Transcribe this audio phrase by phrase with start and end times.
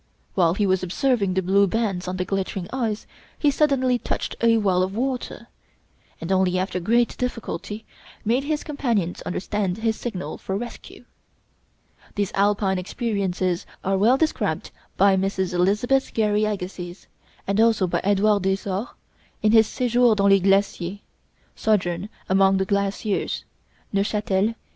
[0.33, 3.05] While he was observing the blue bands on the glittering ice,
[3.37, 5.45] he suddenly touched a well of water,
[6.19, 7.85] and only after great difficulty
[8.25, 11.05] made his companions understand his signal for rescue.
[12.15, 15.53] These Alpine experiences are well described by Mrs.
[15.53, 17.05] Elizabeth Gary Agassiz,
[17.45, 18.87] and also by Edouard Desors
[19.43, 20.97] in his 'Séjours dans les Glaciers'
[21.55, 23.45] (Sojourn among the Glaciers:
[23.93, 24.55] Neufchâtel, 1844).